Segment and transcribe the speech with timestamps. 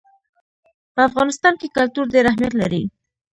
[0.93, 2.83] په افغانستان کې کلتور ډېر اهمیت لري.